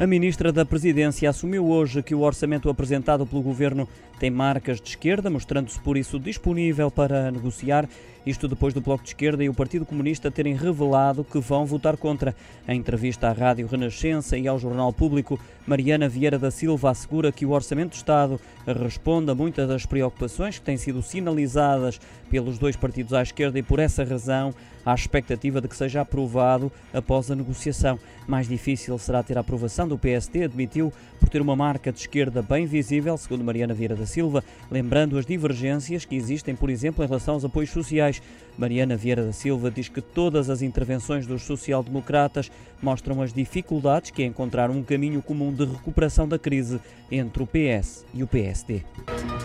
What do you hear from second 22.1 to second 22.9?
pelos dois